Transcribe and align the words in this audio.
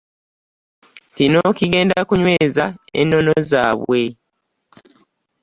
Kino 1.15 1.39
kigenda 1.57 1.99
kunyweza 2.07 2.65
ennono 2.99 3.33
zaabwe 3.49 4.01